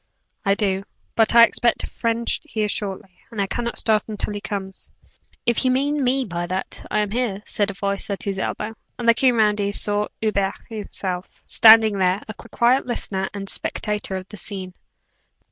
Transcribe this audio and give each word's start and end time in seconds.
"I 0.43 0.55
do; 0.55 0.83
but 1.15 1.35
I 1.35 1.43
expect 1.43 1.83
a 1.83 1.87
friend 1.87 2.27
here 2.41 2.67
shortly, 2.67 3.19
and 3.29 3.47
cannot 3.51 3.77
start 3.77 4.01
until 4.07 4.33
he 4.33 4.41
comes." 4.41 4.89
"If 5.45 5.63
you 5.63 5.69
mean 5.69 6.03
me 6.03 6.25
by 6.25 6.47
that, 6.47 6.83
I 6.89 7.01
am 7.01 7.11
here," 7.11 7.43
said 7.45 7.69
a 7.69 7.75
voice 7.75 8.09
at 8.09 8.23
his 8.23 8.39
elbow; 8.39 8.73
and, 8.97 9.07
looking 9.07 9.35
round, 9.35 9.59
he 9.59 9.71
saw 9.71 10.07
Hubert 10.19 10.55
himself, 10.69 11.29
standing 11.45 11.99
there, 11.99 12.19
a 12.27 12.33
quiet 12.33 12.87
listener 12.87 13.29
and 13.31 13.47
spectator 13.47 14.15
of 14.15 14.27
the 14.29 14.37
scene. 14.37 14.73